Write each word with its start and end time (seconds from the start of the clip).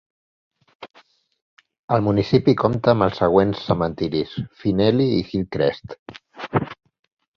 El 1.97 2.01
municipi 2.07 2.55
compta 2.63 2.93
amb 2.95 3.07
els 3.07 3.21
següents 3.25 3.61
cementiris: 3.67 4.33
Finnelly 4.63 5.07
i 5.19 5.21
Hillcrest. 5.29 5.99